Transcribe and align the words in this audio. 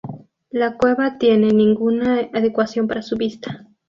La 0.49 0.77
cueva 0.77 1.19
tiene 1.19 1.53
ninguna 1.53 2.21
adecuación 2.33 2.87
para 2.87 3.03
su 3.03 3.17
visita. 3.17 3.67